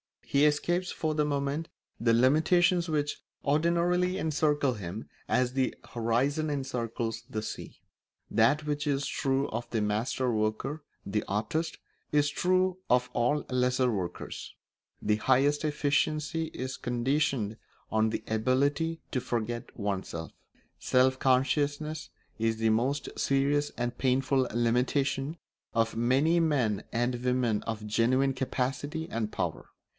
[0.23, 1.67] He escapes for the moment
[1.99, 7.81] the limitations which ordinarily encircle him as the horizon encircles the sea.
[8.31, 11.77] That which is true of the master worker, the artist,
[12.13, 14.55] is true of all lesser workers:
[15.01, 17.57] the highest efficiency is conditioned
[17.91, 20.31] on the ability to forget oneself.
[20.79, 22.09] Self consciousness
[22.39, 25.37] is the most serious and painful limitation
[25.75, 29.67] of many men and women of genuine capacity and power.